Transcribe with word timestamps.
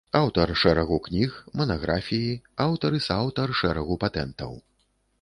Аўтар 0.19 0.53
шэрагу 0.61 0.97
кніг, 1.07 1.35
манаграфіі, 1.61 2.33
аўтар 2.67 2.91
і 3.01 3.05
сааўтар 3.09 3.57
шэрагу 3.63 4.03
патэнтаў. 4.07 4.61